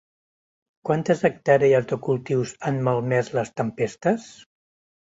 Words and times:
Quantes 0.89 1.21
hectàrees 1.29 1.87
de 1.93 2.01
cultius 2.09 2.57
han 2.71 2.83
malmès 2.91 3.33
les 3.39 3.57
tempestes? 3.63 4.31